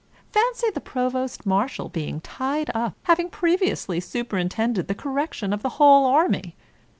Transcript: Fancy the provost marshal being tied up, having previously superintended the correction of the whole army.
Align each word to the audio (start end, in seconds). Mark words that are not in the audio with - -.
Fancy 0.31 0.71
the 0.71 0.81
provost 0.81 1.45
marshal 1.45 1.87
being 1.87 2.21
tied 2.21 2.71
up, 2.73 2.95
having 3.03 3.29
previously 3.29 3.99
superintended 3.99 4.87
the 4.87 4.95
correction 4.95 5.53
of 5.53 5.61
the 5.61 5.69
whole 5.77 6.07
army. 6.07 6.55